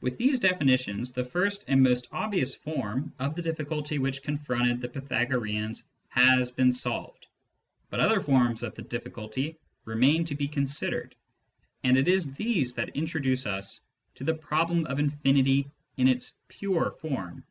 [0.00, 4.80] With these definitions, the first and most obvious form of the difl[iculty which con fronted
[4.80, 7.26] the Pythagoreans has been solved;
[7.90, 11.16] but other forms of the difliculty remain to be considered,
[11.82, 13.80] and it is these that introduce us
[14.14, 17.42] to the problem of infinity in its pure form.